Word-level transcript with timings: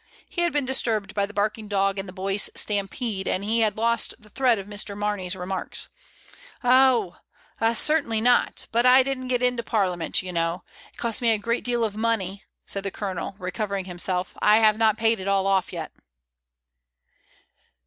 He 0.27 0.41
had 0.41 0.51
been 0.51 0.65
dis 0.65 0.81
turbed 0.81 1.13
by 1.13 1.27
the 1.27 1.31
barking 1.33 1.67
dog 1.67 1.99
and 1.99 2.09
the 2.09 2.11
boys' 2.11 2.49
stampede, 2.55 3.27
and 3.27 3.43
he 3.43 3.59
had 3.59 3.77
lost 3.77 4.15
the 4.17 4.31
thread 4.31 4.57
of 4.57 4.65
Mr. 4.65 4.97
Mamey's 4.97 5.35
remarks. 5.35 5.89
"Oh! 6.63 7.17
ah— 7.59 7.73
certainly 7.73 8.19
not; 8.19 8.65
but 8.71 8.83
I 8.83 9.03
didn't 9.03 9.27
get 9.27 9.43
into 9.43 9.61
Parliament, 9.61 10.23
you 10.23 10.33
know. 10.33 10.63
It 10.91 10.97
cost 10.97 11.21
me 11.21 11.29
a 11.29 11.37
great 11.37 11.63
deal 11.63 11.83
of 11.83 11.95
money," 11.95 12.45
said 12.65 12.81
the 12.81 12.89
Colonel, 12.89 13.35
recovering 13.37 13.85
himself; 13.85 14.35
"I 14.41 14.57
have 14.57 14.75
not 14.79 14.97
paid 14.97 15.19
it 15.19 15.27
all 15.27 15.45
off 15.45 15.71
yet." 15.71 15.91